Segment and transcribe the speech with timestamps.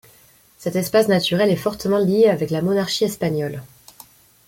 [0.57, 3.61] Cet espace naturel est fortement lié avec la monarchie espagnole.